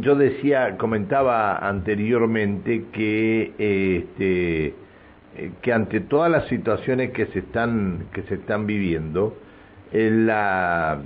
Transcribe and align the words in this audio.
yo 0.00 0.14
decía, 0.14 0.76
comentaba 0.76 1.56
anteriormente 1.56 2.84
que 2.92 3.52
este 3.58 4.74
que 5.62 5.72
ante 5.72 6.00
todas 6.00 6.30
las 6.30 6.46
situaciones 6.48 7.12
que 7.12 7.26
se 7.26 7.38
están 7.40 8.06
que 8.12 8.22
se 8.22 8.34
están 8.34 8.66
viviendo, 8.66 9.36
la 9.92 11.00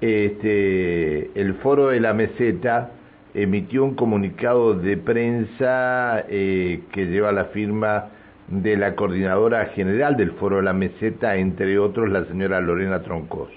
este, 0.00 1.30
el 1.38 1.54
foro 1.56 1.88
de 1.88 2.00
la 2.00 2.14
meseta 2.14 2.92
emitió 3.34 3.84
un 3.84 3.94
comunicado 3.94 4.74
de 4.74 4.96
prensa 4.96 6.24
eh, 6.28 6.82
que 6.92 7.06
lleva 7.06 7.32
la 7.32 7.46
firma 7.46 8.06
de 8.48 8.76
la 8.76 8.96
coordinadora 8.96 9.66
general 9.66 10.16
del 10.16 10.32
foro 10.32 10.56
de 10.56 10.62
la 10.62 10.72
meseta, 10.72 11.36
entre 11.36 11.78
otros 11.78 12.08
la 12.08 12.24
señora 12.24 12.60
Lorena 12.60 13.02
Troncoso. 13.02 13.52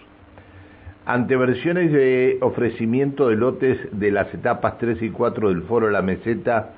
Ante 1.06 1.36
versiones 1.36 1.92
de 1.92 2.38
ofrecimiento 2.40 3.28
de 3.28 3.36
lotes 3.36 3.78
de 3.92 4.10
las 4.10 4.34
etapas 4.34 4.78
3 4.78 5.02
y 5.02 5.10
4 5.10 5.50
del 5.50 5.64
foro 5.64 5.90
la 5.90 6.02
meseta 6.02 6.70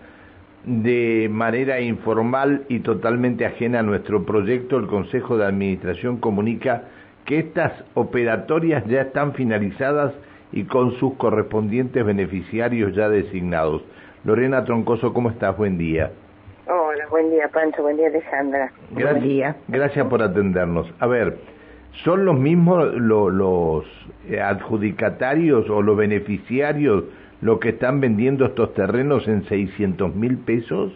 de 0.65 1.27
manera 1.31 1.79
informal 1.79 2.63
y 2.67 2.79
totalmente 2.79 3.45
ajena 3.45 3.79
a 3.79 3.83
nuestro 3.83 4.25
proyecto, 4.25 4.77
el 4.77 4.87
Consejo 4.87 5.37
de 5.37 5.45
Administración 5.45 6.17
comunica 6.17 6.85
que 7.25 7.37
estas 7.37 7.71
operatorias 7.93 8.83
ya 8.87 9.01
están 9.01 9.33
finalizadas 9.33 10.13
y 10.51 10.63
con 10.63 10.93
sus 10.93 11.13
correspondientes 11.15 12.03
beneficiarios 12.03 12.95
ya 12.95 13.09
designados. 13.09 13.83
Lorena 14.23 14.65
Troncoso, 14.65 15.13
¿cómo 15.13 15.29
estás? 15.29 15.55
Buen 15.55 15.77
día. 15.77 16.11
Hola, 16.67 17.05
buen 17.11 17.29
día 17.29 17.47
Pancho, 17.49 17.83
buen 17.83 17.97
día 17.97 18.07
Alejandra. 18.07 18.71
Gracias, 18.89 19.11
buen 19.11 19.23
día. 19.23 19.55
Gracias 19.67 20.07
por 20.07 20.23
atendernos. 20.23 20.91
A 20.99 21.05
ver, 21.05 21.37
¿son 22.03 22.25
los 22.25 22.37
mismos 22.37 22.93
los 22.95 23.85
adjudicatarios 24.41 25.69
o 25.69 25.81
los 25.81 25.97
beneficiarios 25.97 27.05
los 27.41 27.59
que 27.59 27.69
están 27.69 28.01
vendiendo 28.01 28.45
estos 28.45 28.73
terrenos 28.73 29.27
en 29.27 29.45
600 29.45 30.15
mil 30.15 30.37
pesos? 30.37 30.93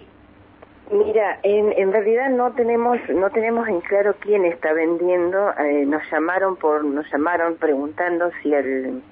Mira, 0.92 1.38
en, 1.44 1.72
en 1.78 1.92
realidad 1.92 2.32
no 2.32 2.52
tenemos 2.54 2.98
no 3.10 3.30
tenemos 3.30 3.68
en 3.68 3.80
claro 3.82 4.16
quién 4.20 4.44
está 4.46 4.73
vendiendo. 4.73 5.52
Eh, 5.60 5.86
nos 5.86 6.02
llamaron 6.12 6.56
por 6.56 6.84
nos 6.84 7.06
llamaron 7.12 7.58
preguntando 7.58 8.32
si 8.42 8.54
el 8.54 9.04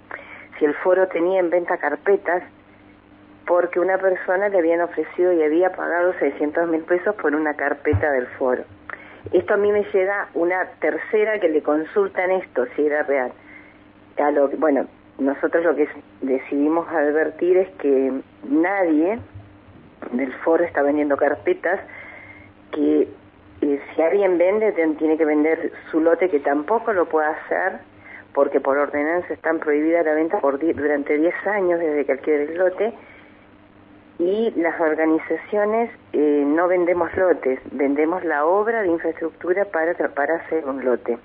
si 0.57 0.65
el 0.65 0.73
foro 0.75 1.07
tenía 1.07 1.39
en 1.39 1.51
venta 1.51 1.77
carpetas 1.77 2.41
porque 3.45 3.79
una 3.79 3.99
persona 3.99 4.49
le 4.49 4.57
habían 4.57 4.81
ofrecido 4.81 5.31
y 5.33 5.43
había 5.43 5.71
pagado 5.71 6.13
600 6.19 6.67
mil 6.67 6.81
pesos 6.81 7.15
por 7.15 7.35
una 7.35 7.53
carpeta 7.53 8.11
del 8.11 8.25
foro. 8.39 8.63
Esto 9.31 9.53
a 9.53 9.57
mí 9.57 9.71
me 9.71 9.83
llega 9.83 10.29
una 10.33 10.65
tercera 10.79 11.39
que 11.39 11.49
le 11.49 11.61
consultan 11.61 12.31
esto 12.31 12.65
si 12.75 12.85
era 12.85 13.03
real. 13.03 13.31
A 14.17 14.31
lo, 14.31 14.49
bueno, 14.49 14.87
nosotros 15.19 15.63
lo 15.63 15.75
que 15.75 15.87
decidimos 16.21 16.87
advertir 16.89 17.57
es 17.57 17.69
que 17.77 18.13
nadie 18.47 19.19
del 20.11 20.33
foro 20.43 20.63
está 20.63 20.81
vendiendo 20.81 21.17
carpetas 21.17 21.79
que 22.71 23.07
eh, 23.61 23.81
si 23.95 24.01
alguien 24.01 24.37
vende 24.37 24.71
tiene 24.97 25.17
que 25.17 25.25
vender 25.25 25.71
su 25.89 25.99
lote 25.99 26.29
que 26.29 26.39
tampoco 26.39 26.93
lo 26.93 27.07
puede 27.07 27.27
hacer 27.27 27.79
porque 28.33 28.59
por 28.59 28.77
ordenanza 28.77 29.33
están 29.33 29.59
prohibida 29.59 30.03
la 30.03 30.13
venta 30.13 30.39
por 30.39 30.59
durante 30.59 31.17
10 31.17 31.47
años 31.47 31.79
desde 31.79 32.05
que 32.05 32.11
adquiere 32.11 32.43
el 32.43 32.57
lote 32.57 32.93
y 34.19 34.51
las 34.55 34.79
organizaciones 34.79 35.91
eh, 36.13 36.43
no 36.45 36.67
vendemos 36.67 37.15
lotes, 37.15 37.59
vendemos 37.71 38.23
la 38.23 38.45
obra 38.45 38.81
de 38.81 38.89
infraestructura 38.89 39.65
para, 39.65 39.93
para 39.93 40.35
hacer 40.35 40.65
un 40.65 40.83
lote. 40.83 41.17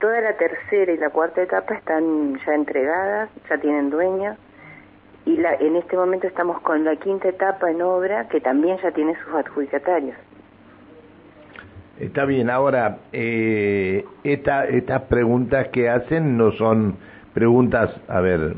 Toda 0.00 0.20
la 0.20 0.36
tercera 0.36 0.92
y 0.92 0.98
la 0.98 1.10
cuarta 1.10 1.42
etapa 1.42 1.74
están 1.74 2.38
ya 2.44 2.54
entregadas, 2.54 3.30
ya 3.48 3.58
tienen 3.58 3.90
dueño, 3.90 4.36
y 5.26 5.36
la, 5.36 5.54
en 5.54 5.76
este 5.76 5.96
momento 5.96 6.26
estamos 6.26 6.60
con 6.62 6.84
la 6.84 6.96
quinta 6.96 7.28
etapa 7.28 7.70
en 7.70 7.82
obra 7.82 8.28
que 8.28 8.40
también 8.40 8.78
ya 8.82 8.90
tiene 8.90 9.14
sus 9.24 9.34
adjudicatarios. 9.34 10.16
Está 11.98 12.24
bien, 12.24 12.48
ahora, 12.48 12.98
eh, 13.12 14.04
esta, 14.24 14.64
estas 14.64 15.02
preguntas 15.02 15.68
que 15.68 15.90
hacen 15.90 16.38
no 16.38 16.52
son 16.52 16.96
preguntas, 17.34 17.94
a 18.08 18.20
ver, 18.20 18.54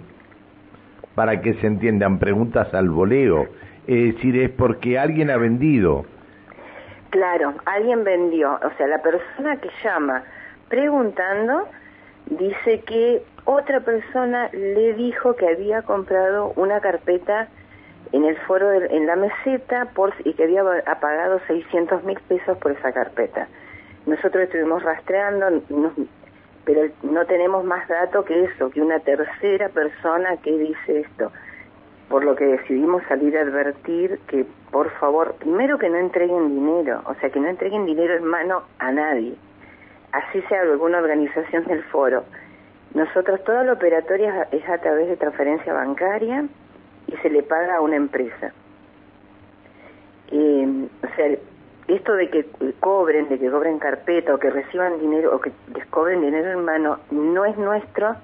para 1.15 1.41
que 1.41 1.55
se 1.55 1.67
entiendan, 1.67 2.19
preguntas 2.19 2.73
al 2.75 2.91
voleo, 2.91 3.49
es 3.87 4.15
decir, 4.15 4.37
es 4.41 4.51
porque 4.51 4.99
alguien 4.99 5.31
ha 5.31 5.37
vendido. 5.37 6.05
Claro, 7.11 7.55
alguien 7.67 8.05
vendió, 8.05 8.55
o 8.55 8.77
sea, 8.77 8.87
la 8.87 9.03
persona 9.03 9.57
que 9.57 9.69
llama 9.85 10.23
preguntando 10.69 11.69
dice 12.27 12.81
que 12.81 13.23
otra 13.45 13.81
persona 13.81 14.49
le 14.53 14.95
dijo 14.95 15.37
que 15.37 15.49
había 15.49 15.83
comprado 15.83 16.53
una 16.57 16.81
carpeta 16.81 17.49
en 18.13 18.25
el 18.25 18.37
foro, 18.39 18.73
en 18.73 19.07
la 19.07 19.17
meseta, 19.17 19.87
por, 19.95 20.15
y 20.25 20.33
que 20.35 20.45
había 20.45 20.63
pagado 21.01 21.41
600 21.47 22.05
mil 22.05 22.19
pesos 22.29 22.57
por 22.59 22.73
esa 22.73 22.93
carpeta. 22.93 23.49
Nosotros 24.07 24.45
estuvimos 24.45 24.83
rastreando, 24.83 25.63
pero 26.65 26.83
no 27.03 27.25
tenemos 27.27 27.65
más 27.65 27.87
datos 27.89 28.25
que 28.25 28.45
eso, 28.45 28.71
que 28.71 28.81
una 28.81 29.01
tercera 29.01 29.69
persona 29.69 30.37
que 30.39 30.57
dice 30.57 31.01
esto. 31.01 31.33
Por 32.09 32.25
lo 32.25 32.37
que 32.37 32.45
decidimos 32.45 33.03
salir 33.09 33.37
a 33.39 33.43
advertir 33.43 34.19
que, 34.27 34.45
por 34.71 34.91
favor, 34.99 35.35
primero 35.39 35.79
que 35.79 35.89
no 35.89 35.97
entreguen 35.97 36.49
dinero, 36.49 37.03
o 37.07 37.15
sea, 37.15 37.31
que 37.31 37.41
no 37.41 37.49
entreguen 37.49 37.87
dinero 37.87 38.15
en 38.15 38.25
mano 38.25 38.63
a 38.79 38.93
nadie. 38.93 39.35
Así 40.13 40.43
sea 40.43 40.61
alguna 40.61 40.99
organización 40.99 41.65
del 41.65 41.83
foro 41.85 42.25
nosotros 42.95 43.43
toda 43.45 43.65
la 43.65 43.73
operatoria 43.73 44.49
es 44.51 44.69
a 44.69 44.79
través 44.79 45.09
de 45.09 45.17
transferencia 45.17 45.73
bancaria 45.73 46.45
y 47.07 47.17
se 47.17 47.31
le 47.31 47.43
paga 47.43 47.77
a 47.77 47.81
una 47.81 47.97
empresa. 47.97 48.53
Eh, 50.31 50.89
o 51.03 51.17
sea, 51.17 51.39
esto 51.89 52.15
de 52.15 52.31
que 52.31 52.47
cobren, 52.81 53.29
de 53.29 53.39
que 53.39 53.51
cobren 53.51 53.79
carpeta 53.79 54.35
o 54.35 54.39
que 54.39 54.51
reciban 54.51 54.99
dinero 55.01 55.35
o 55.35 55.41
que 55.41 55.53
les 55.75 55.87
cobren 55.87 56.21
dinero 56.21 56.53
en 56.53 56.65
mano 56.65 56.99
no 57.11 57.45
es 57.45 57.57
nuestro. 57.59 58.17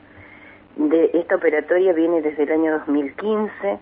De 0.77 1.11
esta 1.15 1.37
operatoria 1.37 1.93
viene 1.93 2.23
desde 2.23 2.45
el 2.45 2.53
año 2.53 2.79
2015. 2.79 3.79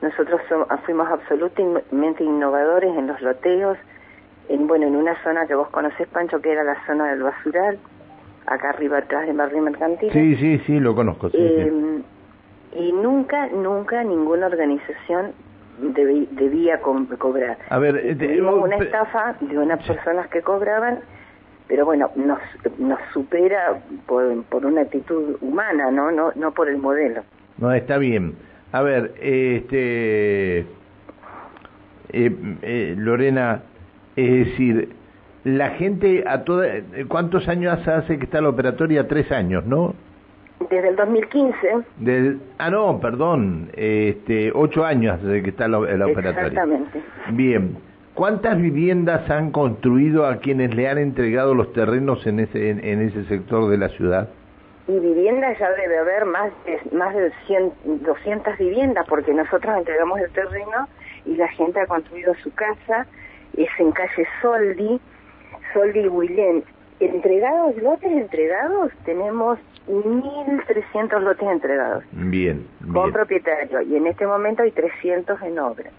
Nosotros 0.00 0.40
fuimos 0.84 1.08
absolutamente 1.08 2.24
innovadores 2.24 2.96
en 2.96 3.06
los 3.06 3.20
loteos, 3.20 3.76
en 4.48 4.66
bueno, 4.66 4.86
en 4.86 4.96
una 4.96 5.22
zona 5.22 5.46
que 5.46 5.54
vos 5.54 5.68
conocés, 5.68 6.08
Pancho, 6.08 6.40
que 6.40 6.52
era 6.52 6.64
la 6.64 6.84
zona 6.86 7.10
del 7.10 7.22
basural 7.22 7.78
acá 8.46 8.70
arriba 8.70 8.98
atrás 8.98 9.26
de 9.26 9.32
Barrio 9.32 9.62
Mercantil. 9.62 10.12
Sí, 10.12 10.36
sí, 10.36 10.58
sí, 10.66 10.80
lo 10.80 10.94
conozco. 10.94 11.30
Em, 11.32 12.02
y 12.74 12.92
nunca, 12.92 13.46
nunca 13.48 14.02
ninguna 14.02 14.46
organización 14.46 15.32
debía 15.78 16.80
cobrar. 16.80 17.58
A 17.68 17.78
ver, 17.78 17.96
eh, 17.96 18.14
tuvimos 18.14 18.62
una 18.62 18.76
estafa 18.76 19.36
de 19.40 19.58
unas 19.58 19.84
personas 19.86 20.28
que 20.28 20.42
cobraban, 20.42 21.00
pero 21.68 21.84
bueno, 21.84 22.10
nos, 22.16 22.38
nos 22.78 22.98
supera 23.12 23.80
por, 24.06 24.42
por 24.44 24.66
una 24.66 24.82
actitud 24.82 25.36
humana, 25.40 25.90
¿no? 25.90 26.10
No, 26.10 26.32
no 26.34 26.52
por 26.52 26.68
el 26.68 26.78
modelo. 26.78 27.22
No, 27.58 27.72
está 27.72 27.98
bien. 27.98 28.34
A 28.72 28.82
ver, 28.82 29.14
este, 29.20 30.60
eh, 30.60 30.66
eh, 32.12 32.94
Lorena, 32.96 33.62
es 34.16 34.46
decir, 34.46 34.94
la 35.44 35.70
gente 35.70 36.24
a 36.26 36.44
toda... 36.44 36.66
¿Cuántos 37.08 37.48
años 37.48 37.86
hace 37.86 38.18
que 38.18 38.24
está 38.24 38.40
la 38.40 38.48
operatoria? 38.48 39.08
Tres 39.08 39.30
años, 39.32 39.64
¿no? 39.66 39.94
Desde 40.72 40.88
el 40.88 40.96
2015. 40.96 41.56
Del, 41.98 42.40
ah, 42.56 42.70
no, 42.70 42.98
perdón, 42.98 43.68
este, 43.74 44.50
ocho 44.54 44.86
años 44.86 45.20
hace 45.20 45.42
que 45.42 45.50
está 45.50 45.68
la, 45.68 45.80
operatoria. 45.80 46.46
Exactamente. 46.46 47.02
Bien. 47.32 47.76
¿Cuántas 48.14 48.56
viviendas 48.56 49.28
han 49.28 49.50
construido 49.50 50.26
a 50.26 50.36
quienes 50.36 50.74
le 50.74 50.88
han 50.88 50.96
entregado 50.96 51.54
los 51.54 51.74
terrenos 51.74 52.26
en 52.26 52.40
ese, 52.40 52.70
en, 52.70 53.02
ese 53.02 53.24
sector 53.24 53.68
de 53.68 53.76
la 53.76 53.90
ciudad? 53.90 54.30
Y 54.88 54.98
viviendas 54.98 55.58
ya 55.58 55.70
debe 55.72 55.98
haber 55.98 56.24
más 56.24 56.50
de, 56.64 56.80
más 56.96 57.14
de 57.14 57.30
100, 57.46 57.72
200 58.04 58.56
viviendas, 58.56 59.06
porque 59.06 59.34
nosotros 59.34 59.76
entregamos 59.76 60.20
el 60.20 60.30
terreno 60.30 60.88
y 61.26 61.36
la 61.36 61.48
gente 61.48 61.80
ha 61.80 61.86
construido 61.86 62.34
su 62.36 62.50
casa, 62.54 63.06
es 63.58 63.68
en 63.78 63.92
calle 63.92 64.26
Soldi, 64.40 64.98
Soldi 65.74 66.00
y 66.00 66.08
Willén. 66.08 66.64
Entregados, 66.98 67.76
lotes 67.76 68.10
entregados, 68.10 68.90
tenemos 69.04 69.58
1.300 69.88 71.20
lotes 71.20 71.48
entregados. 71.48 72.04
Bien, 72.12 72.66
Con 72.92 73.12
propietario. 73.12 73.82
Y 73.82 73.96
en 73.96 74.06
este 74.06 74.26
momento 74.26 74.62
hay 74.62 74.70
300 74.70 75.40
en 75.42 75.58
obra. 75.58 75.90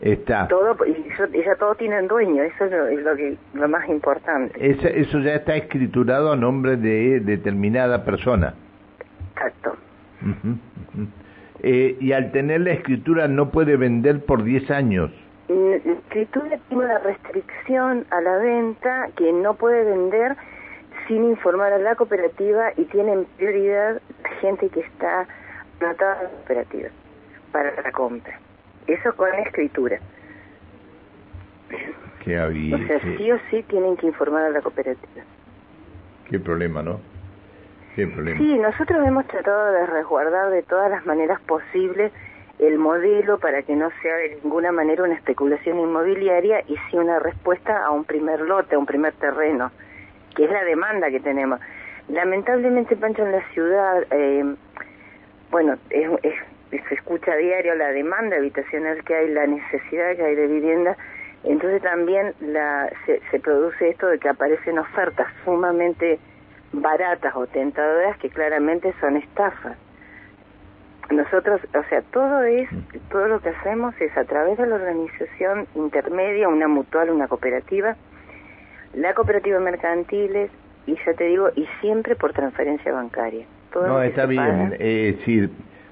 Está. 0.00 0.46
Todo, 0.48 0.76
y 0.84 1.42
ya 1.42 1.54
todos 1.56 1.78
tienen 1.78 2.06
dueño, 2.06 2.42
eso 2.42 2.66
es 2.66 3.02
lo, 3.02 3.16
que, 3.16 3.36
lo 3.54 3.68
más 3.68 3.88
importante. 3.88 4.52
eso 4.60 5.18
ya 5.20 5.34
está 5.34 5.56
escriturado 5.56 6.32
a 6.32 6.36
nombre 6.36 6.76
de 6.76 7.20
determinada 7.20 8.04
persona. 8.04 8.54
Exacto. 9.32 9.76
Eh, 11.62 11.96
y 11.98 12.12
al 12.12 12.30
tener 12.32 12.60
la 12.60 12.72
escritura 12.72 13.26
no 13.28 13.50
puede 13.50 13.76
vender 13.76 14.24
por 14.24 14.42
10 14.44 14.70
años. 14.70 15.10
La 15.48 15.76
escritura 15.76 16.58
tiene 16.68 16.84
una 16.84 16.98
restricción 16.98 18.04
a 18.10 18.20
la 18.20 18.36
venta 18.38 19.08
que 19.16 19.32
no 19.32 19.54
puede 19.54 19.84
vender 19.84 20.36
sin 21.08 21.24
informar 21.24 21.72
a 21.72 21.78
la 21.78 21.94
cooperativa 21.94 22.72
y 22.76 22.84
tienen 22.84 23.26
prioridad 23.36 24.00
gente 24.40 24.68
que 24.68 24.80
está 24.80 25.26
toda 25.78 26.22
la 26.22 26.28
cooperativa 26.28 26.88
para 27.52 27.80
la 27.82 27.92
compra. 27.92 28.38
Eso 28.86 29.14
con 29.16 29.32
escritura. 29.34 29.98
Qué 32.24 32.38
O 32.40 32.86
sea, 32.86 33.00
sí 33.16 33.30
o 33.30 33.38
sí 33.50 33.62
tienen 33.64 33.96
que 33.96 34.06
informar 34.06 34.44
a 34.44 34.50
la 34.50 34.60
cooperativa. 34.60 35.22
Qué 36.28 36.40
problema, 36.40 36.82
¿no? 36.82 37.00
Qué 37.94 38.06
problema. 38.06 38.38
Sí, 38.38 38.58
nosotros 38.58 39.06
hemos 39.06 39.26
tratado 39.26 39.72
de 39.72 39.86
resguardar 39.86 40.50
de 40.50 40.62
todas 40.62 40.90
las 40.90 41.06
maneras 41.06 41.40
posibles 41.42 42.12
el 42.58 42.78
modelo 42.78 43.38
para 43.38 43.62
que 43.62 43.76
no 43.76 43.90
sea 44.02 44.16
de 44.16 44.38
ninguna 44.42 44.72
manera 44.72 45.04
una 45.04 45.14
especulación 45.14 45.78
inmobiliaria 45.78 46.62
y 46.66 46.76
sí 46.90 46.96
una 46.96 47.18
respuesta 47.18 47.84
a 47.84 47.90
un 47.90 48.04
primer 48.04 48.40
lote, 48.40 48.74
a 48.74 48.78
un 48.78 48.86
primer 48.86 49.12
terreno, 49.14 49.70
que 50.36 50.44
es 50.44 50.50
la 50.50 50.62
demanda 50.64 51.10
que 51.10 51.20
tenemos. 51.20 51.58
Lamentablemente, 52.08 52.94
Pancho, 52.96 53.24
en 53.24 53.32
la 53.32 53.48
ciudad, 53.48 54.06
eh, 54.10 54.44
bueno, 55.50 55.76
es, 55.90 56.34
se 56.70 56.94
escucha 56.94 57.32
a 57.32 57.36
diario 57.36 57.74
la 57.74 57.88
demanda 57.88 58.36
habitacional 58.36 59.02
que 59.02 59.14
hay, 59.14 59.28
la 59.30 59.46
necesidad 59.46 60.14
que 60.14 60.22
hay 60.22 60.34
de 60.36 60.46
vivienda, 60.46 60.96
entonces 61.42 61.82
también 61.82 62.34
la, 62.40 62.90
se, 63.06 63.20
se 63.30 63.40
produce 63.40 63.88
esto 63.88 64.06
de 64.08 64.18
que 64.18 64.28
aparecen 64.28 64.78
ofertas 64.78 65.26
sumamente 65.44 66.18
baratas 66.72 67.34
o 67.34 67.46
tentadoras 67.46 68.16
que 68.18 68.30
claramente 68.30 68.92
son 69.00 69.16
estafas. 69.16 69.76
Nosotros, 71.10 71.60
o 71.72 71.88
sea, 71.88 72.02
todo 72.02 72.42
es, 72.42 72.68
todo 73.10 73.28
lo 73.28 73.40
que 73.40 73.50
hacemos 73.50 73.94
es 74.00 74.16
a 74.16 74.24
través 74.24 74.58
de 74.58 74.66
la 74.66 74.74
organización 74.74 75.68
intermedia, 75.76 76.48
una 76.48 76.66
mutual, 76.66 77.10
una 77.10 77.28
cooperativa, 77.28 77.96
la 78.96 79.14
cooperativa 79.14 79.60
mercantiles 79.60 80.50
y 80.86 80.96
ya 81.04 81.14
te 81.14 81.24
digo, 81.24 81.50
y 81.54 81.66
siempre 81.80 82.16
por 82.16 82.32
transferencia 82.32 82.92
bancaria. 82.92 83.46
no, 83.74 84.02
está 84.02 84.26
bien. 84.26 84.74
Eh, 84.78 85.18
sí, 85.24 85.48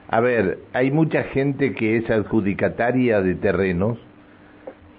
a 0.08 0.20
ver, 0.20 0.58
hay 0.72 0.90
mucha 0.90 1.24
gente 1.24 1.74
que 1.74 1.96
es 1.96 2.10
adjudicataria 2.10 3.20
de 3.20 3.34
terrenos 3.34 3.98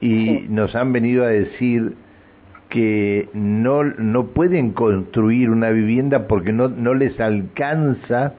y 0.02 0.46
nos 0.50 0.76
han 0.76 0.94
venido 0.94 1.24
a 1.24 1.28
decir 1.28 1.96
que 2.70 3.30
no, 3.34 3.84
no 3.84 4.28
pueden 4.28 4.72
construir 4.72 5.50
una 5.50 5.70
vivienda 5.70 6.28
porque 6.28 6.52
no, 6.52 6.68
no 6.68 6.94
les 6.94 7.20
alcanza 7.20 8.34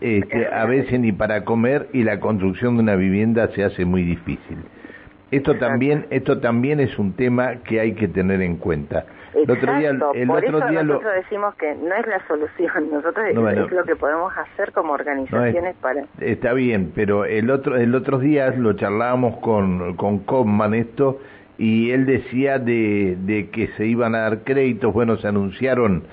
este, 0.00 0.46
a 0.46 0.64
veces 0.64 0.98
ni 1.00 1.12
para 1.12 1.44
comer 1.44 1.88
y 1.92 2.04
la 2.04 2.20
construcción 2.20 2.76
de 2.76 2.82
una 2.82 2.96
vivienda 2.96 3.48
se 3.48 3.64
hace 3.64 3.84
muy 3.84 4.02
difícil. 4.02 4.58
Esto 5.30 5.56
también, 5.56 6.06
esto 6.10 6.40
también 6.40 6.80
es 6.80 6.98
un 6.98 7.12
tema 7.12 7.56
que 7.56 7.80
hay 7.80 7.92
que 7.92 8.08
tener 8.08 8.40
en 8.40 8.56
cuenta. 8.56 9.04
El 9.34 9.50
otro 9.50 9.76
día, 9.76 9.90
el 9.90 10.26
Por 10.26 10.38
otro 10.38 10.58
eso 10.58 10.68
día 10.68 10.82
nosotros 10.82 11.14
decimos 11.14 11.54
que 11.56 11.74
no 11.74 11.94
es 11.94 12.06
la 12.06 12.26
solución, 12.26 12.90
nosotros 12.92 13.26
es 13.28 13.70
lo 13.70 13.84
que 13.84 13.96
podemos 13.96 14.32
hacer 14.36 14.72
como 14.72 14.94
organizaciones 14.94 15.76
para... 15.76 16.04
Está 16.20 16.54
bien, 16.54 16.92
pero 16.94 17.24
el 17.24 17.50
otro, 17.50 17.76
el 17.76 17.94
otro 17.94 18.18
día 18.18 18.50
lo 18.50 18.72
charlábamos 18.72 19.36
con, 19.38 19.96
con 19.96 20.20
Comman 20.20 20.74
esto 20.74 21.20
y 21.58 21.90
él 21.90 22.06
decía 22.06 22.58
de, 22.58 23.16
de 23.20 23.50
que 23.50 23.68
se 23.76 23.86
iban 23.86 24.14
a 24.14 24.20
dar 24.20 24.44
créditos, 24.44 24.94
bueno, 24.94 25.18
se 25.18 25.28
anunciaron 25.28 26.04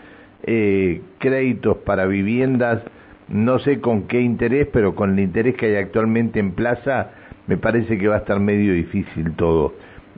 eh, 0.44 1.02
créditos 1.20 1.78
para 1.78 2.06
viviendas, 2.06 2.82
no 3.30 3.60
sé 3.60 3.80
con 3.80 4.08
qué 4.08 4.20
interés, 4.22 4.68
pero 4.72 4.94
con 4.94 5.14
el 5.14 5.20
interés 5.20 5.56
que 5.56 5.68
hay 5.68 5.76
actualmente 5.76 6.40
en 6.40 6.52
plaza, 6.52 7.12
me 7.48 7.58
parece 7.58 7.98
que 7.98 8.08
va 8.08 8.16
a 8.16 8.20
estar 8.20 8.40
medio 8.40 8.74
difícil 8.74 9.34
todo. 9.36 9.74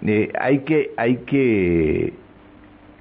Eh, 0.05 0.31
hay 0.39 0.59
que, 0.59 0.91
hay 0.97 1.17
que 1.17 2.13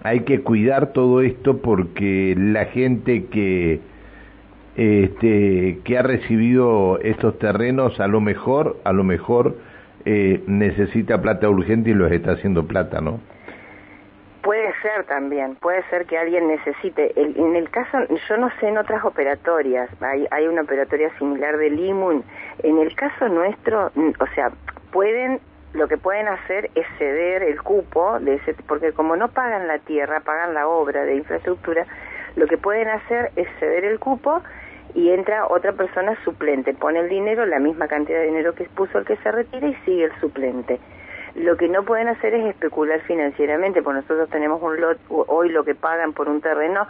hay 0.03 0.21
que 0.21 0.41
cuidar 0.41 0.93
todo 0.93 1.21
esto 1.21 1.59
porque 1.59 2.35
la 2.39 2.67
gente 2.67 3.27
que 3.27 3.81
este, 4.77 5.81
que 5.85 5.99
ha 5.99 6.03
recibido 6.03 6.99
estos 7.01 7.39
terrenos 7.39 7.99
a 7.99 8.07
lo 8.07 8.21
mejor 8.21 8.79
a 8.85 8.93
lo 8.93 9.05
mejor 9.05 9.57
eh, 10.05 10.43
necesita 10.47 11.21
plata 11.23 11.49
urgente 11.49 11.91
y 11.91 11.95
los 11.95 12.13
está 12.13 12.33
haciendo 12.33 12.67
plata 12.67 13.01
no 13.01 13.21
también 15.07 15.57
puede 15.57 15.83
ser 15.91 16.07
que 16.07 16.19
alguien 16.19 16.49
necesite 16.49 17.13
en 17.17 17.57
el 17.57 17.71
caso 17.71 17.99
yo 18.29 18.37
no 18.37 18.51
sé 18.61 18.69
en 18.69 18.79
otras 18.79 19.05
operatorias 19.05 19.91
hay 20.01 20.27
hay 20.31 20.47
una 20.47 20.63
operatoria 20.63 21.11
similar 21.19 21.57
de 21.57 21.71
Limun 21.71 22.25
en 22.63 22.79
el 22.79 22.95
caso 22.95 23.29
nuestro 23.29 23.91
o 24.19 24.27
sea 24.35 24.51
pueden 24.93 25.41
lo 25.77 25.89
que 25.89 25.99
pueden 25.99 26.27
hacer 26.27 26.71
es 26.75 26.87
ceder 26.99 27.43
el 27.43 27.63
cupo, 27.63 28.19
de 28.21 28.37
ese, 28.37 28.55
porque 28.67 28.93
como 28.93 29.15
no 29.15 29.29
pagan 29.29 29.69
la 29.69 29.79
tierra, 29.79 30.21
pagan 30.21 30.55
la 30.55 30.67
obra 30.69 31.05
de 31.05 31.17
infraestructura, 31.17 31.87
lo 32.35 32.47
que 32.47 32.57
pueden 32.57 32.89
hacer 32.89 33.31
es 33.37 33.47
ceder 33.61 33.85
el 33.85 33.99
cupo 33.99 34.43
y 34.95 35.11
entra 35.11 35.47
otra 35.47 35.73
persona 35.73 36.17
suplente, 36.25 36.73
pone 36.73 37.01
el 37.01 37.09
dinero, 37.11 37.45
la 37.45 37.59
misma 37.59 37.89
cantidad 37.89 38.21
de 38.21 38.27
dinero 38.27 38.55
que 38.55 38.65
puso 38.65 38.99
el 38.99 39.05
que 39.05 39.17
se 39.17 39.31
retira 39.31 39.67
y 39.67 39.75
sigue 39.85 40.05
el 40.05 40.21
suplente. 40.21 40.81
Lo 41.37 41.57
que 41.57 41.69
no 41.69 41.85
pueden 41.85 42.09
hacer 42.09 42.35
es 42.35 42.47
especular 42.47 43.01
financieramente, 43.03 43.83
porque 43.83 44.01
nosotros 44.01 44.31
tenemos 44.31 44.63
un 44.63 44.81
lot, 44.81 44.99
hoy 45.09 45.51
lo 45.51 45.65
que 45.65 45.75
pagan 45.75 46.13
por 46.15 46.29
un 46.29 46.41
terreno 46.41 46.87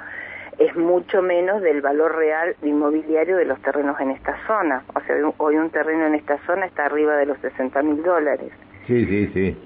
es 0.59 0.75
mucho 0.77 1.21
menos 1.21 1.61
del 1.63 1.83
valor 1.83 2.17
real 2.17 2.55
inmobiliario 2.63 3.37
de 3.37 3.45
los 3.45 3.61
terrenos 3.61 4.01
en 4.01 4.13
esta 4.13 4.37
zona. 4.47 4.85
O 4.95 5.01
sea, 5.01 5.17
hoy 5.39 5.57
un 5.57 5.71
terreno 5.71 6.07
en 6.07 6.15
esta 6.15 6.39
zona 6.47 6.67
está 6.67 6.87
arriba 6.87 7.17
de 7.17 7.27
los 7.27 7.39
60 7.39 7.83
mil 7.83 8.03
dólares. 8.03 8.53
Sí, 8.87 9.05
sí, 9.05 9.31
sí. 9.35 9.57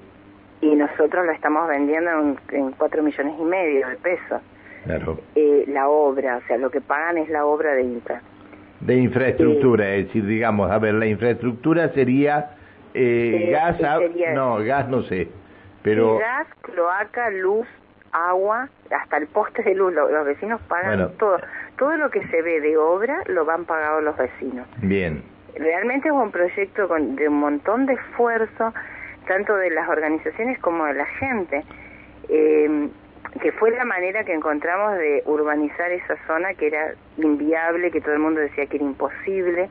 Y 0.62 0.75
nosotros 0.75 1.26
lo 1.26 1.33
estamos 1.33 1.69
vendiendo 1.69 2.11
en, 2.50 2.73
cuatro 2.73 3.03
millones 3.03 3.35
y 3.38 3.44
medio 3.44 3.87
de 3.87 3.97
pesos. 3.97 4.41
Claro. 4.85 5.21
Eh, 5.35 5.65
la 5.69 5.88
obra, 5.88 6.38
o 6.38 6.47
sea, 6.47 6.56
lo 6.56 6.71
que 6.71 6.81
pagan 6.81 7.19
es 7.19 7.29
la 7.29 7.44
obra 7.44 7.75
de 7.75 7.83
infra. 7.83 8.23
De 8.81 8.94
infraestructura, 8.94 9.94
es 9.94 10.06
decir, 10.06 10.25
digamos, 10.25 10.71
a 10.71 10.79
ver, 10.79 10.94
la 10.94 11.06
infraestructura 11.06 11.91
sería 11.91 12.56
eh, 12.95 13.51
gas, 13.51 13.81
no, 14.35 14.59
gas 14.65 14.89
no 14.89 15.03
sé, 15.05 15.29
pero... 15.83 16.19
gas, 16.19 16.47
cloaca, 16.63 17.31
luz, 17.31 17.67
agua, 18.13 18.69
hasta 18.91 19.17
el 19.17 19.27
poste 19.29 19.63
de 19.63 19.75
luz, 19.75 19.93
los, 19.95 20.25
vecinos 20.25 20.61
pagan 20.63 21.13
todo. 21.19 21.39
Todo 21.79 21.97
lo 21.97 22.11
que 22.11 22.27
se 22.29 22.43
ve 22.43 22.61
de 22.61 22.77
obra 22.77 23.23
lo 23.27 23.45
van 23.45 23.65
pagado 23.65 24.01
los 24.01 24.17
vecinos. 24.17 24.67
Bien. 24.83 25.23
Realmente 25.57 26.09
es 26.09 26.15
un 26.15 26.31
proyecto 26.31 26.89
con, 26.89 27.17
de 27.17 27.29
un 27.29 27.41
montón 27.41 27.87
de 27.87 27.95
esfuerzo, 27.95 28.75
tanto 29.27 29.57
de 29.57 29.71
las 29.71 29.89
organizaciones 29.89 30.59
como 30.59 30.85
de 30.85 30.95
la 30.95 31.07
gente, 31.07 31.65
eh, 32.29 32.89
que 33.41 33.53
fue 33.53 33.71
la 33.71 33.85
manera 33.85 34.25
que 34.25 34.35
encontramos 34.35 34.97
de 34.99 35.23
urbanizar 35.27 35.91
esa 35.91 36.17
zona 36.27 36.55
que 36.55 36.67
era 36.67 36.95
inviable, 37.17 37.91
que 37.91 38.01
todo 38.01 38.13
el 38.13 38.21
mundo 38.21 38.41
decía 38.41 38.67
que 38.67 38.77
era 38.77 38.85
imposible. 38.85 39.69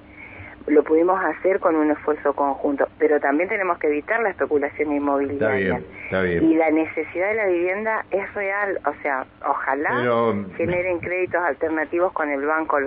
Lo 0.69 0.83
pudimos 0.83 1.19
hacer 1.23 1.59
con 1.59 1.75
un 1.75 1.91
esfuerzo 1.91 2.33
conjunto, 2.33 2.87
pero 2.97 3.19
también 3.19 3.49
tenemos 3.49 3.77
que 3.79 3.87
evitar 3.87 4.21
la 4.21 4.29
especulación 4.29 4.91
inmobiliaria. 4.91 5.81
Y 6.11 6.55
la 6.55 6.71
necesidad 6.71 7.29
de 7.29 7.35
la 7.35 7.47
vivienda 7.47 8.05
es 8.11 8.33
real, 8.33 8.79
o 8.85 8.93
sea, 9.01 9.25
ojalá 9.45 10.33
generen 10.57 10.99
créditos 10.99 11.41
alternativos 11.41 12.13
con 12.13 12.29
el 12.29 12.45
banco, 12.45 12.77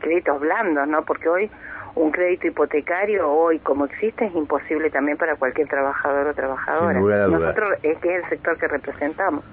créditos 0.00 0.40
blandos, 0.40 0.88
¿no? 0.88 1.04
Porque 1.04 1.28
hoy 1.28 1.50
un 1.96 2.10
crédito 2.10 2.48
hipotecario 2.48 3.30
hoy 3.30 3.60
como 3.60 3.84
existe 3.84 4.24
es 4.24 4.34
imposible 4.34 4.90
también 4.90 5.16
para 5.16 5.36
cualquier 5.36 5.68
trabajador 5.68 6.26
o 6.26 6.34
trabajadora. 6.34 6.98
Nosotros 7.28 7.78
es 7.82 7.98
que 7.98 8.16
es 8.16 8.24
el 8.24 8.30
sector 8.30 8.58
que 8.58 8.68
representamos. 8.68 9.44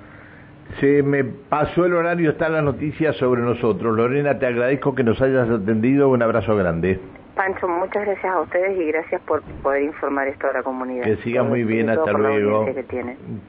Se 0.80 1.04
me 1.04 1.24
pasó 1.24 1.86
el 1.86 1.94
horario, 1.94 2.32
está 2.32 2.50
la 2.50 2.62
noticia 2.62 3.14
sobre 3.14 3.42
nosotros. 3.42 3.96
Lorena, 3.96 4.40
te 4.40 4.46
agradezco 4.46 4.96
que 4.96 5.04
nos 5.04 5.22
hayas 5.22 5.50
atendido. 5.50 6.10
Un 6.10 6.22
abrazo 6.22 6.56
grande. 6.56 7.00
Pancho, 7.36 7.68
muchas 7.68 8.06
gracias 8.06 8.26
a 8.26 8.42
ustedes 8.42 8.80
y 8.80 8.86
gracias 8.86 9.22
por 9.22 9.42
poder 9.64 9.84
informar 9.84 10.28
esto 10.28 10.48
a 10.48 10.54
la 10.54 10.64
comunidad. 10.64 11.04
Que 11.04 11.18
siga 11.18 11.44
muy 11.44 11.64
bien, 11.64 11.90
hasta 11.90 12.12
luego. 12.12 12.66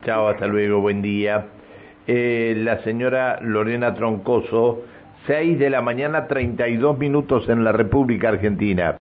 Chao, 0.05 0.29
hasta 0.29 0.47
luego, 0.47 0.81
buen 0.81 1.03
día. 1.03 1.47
Eh, 2.07 2.55
la 2.57 2.79
señora 2.79 3.39
Lorena 3.41 3.95
Troncoso 3.95 4.83
6 5.27 5.59
de 5.59 5.71
la 5.71 5.83
mañana, 5.83 6.27
32 6.27 6.99
minutos 6.99 7.49
en 7.49 7.63
la 7.63 7.71
República 7.71 8.29
Argentina. 8.31 8.91